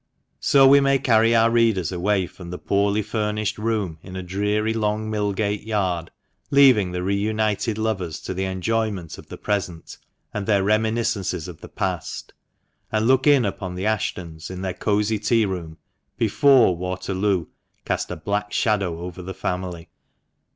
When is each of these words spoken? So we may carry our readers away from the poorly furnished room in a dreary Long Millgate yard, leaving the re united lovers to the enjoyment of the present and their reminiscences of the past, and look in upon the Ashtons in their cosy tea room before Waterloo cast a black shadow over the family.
So 0.39 0.67
we 0.67 0.79
may 0.79 0.97
carry 0.97 1.35
our 1.35 1.51
readers 1.51 1.91
away 1.91 2.25
from 2.25 2.49
the 2.49 2.57
poorly 2.57 3.03
furnished 3.03 3.59
room 3.59 3.99
in 4.01 4.15
a 4.15 4.23
dreary 4.23 4.73
Long 4.73 5.11
Millgate 5.11 5.63
yard, 5.63 6.09
leaving 6.49 6.91
the 6.91 7.03
re 7.03 7.15
united 7.15 7.77
lovers 7.77 8.19
to 8.21 8.33
the 8.33 8.45
enjoyment 8.45 9.19
of 9.19 9.27
the 9.27 9.37
present 9.37 9.99
and 10.33 10.47
their 10.47 10.63
reminiscences 10.63 11.47
of 11.47 11.61
the 11.61 11.69
past, 11.69 12.33
and 12.91 13.05
look 13.07 13.27
in 13.27 13.45
upon 13.45 13.75
the 13.75 13.85
Ashtons 13.85 14.49
in 14.49 14.63
their 14.63 14.73
cosy 14.73 15.19
tea 15.19 15.45
room 15.45 15.77
before 16.17 16.75
Waterloo 16.75 17.45
cast 17.85 18.09
a 18.09 18.15
black 18.15 18.51
shadow 18.51 19.01
over 19.01 19.21
the 19.21 19.35
family. 19.35 19.87